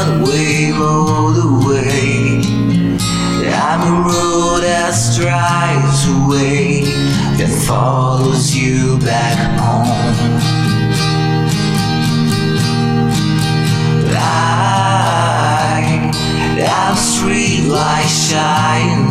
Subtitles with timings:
[0.00, 2.40] one wave all the way.
[3.52, 6.82] I'm a road that strides away,
[7.36, 10.40] that follows you back home.
[14.16, 16.10] I,
[16.56, 19.09] that streetlight shine.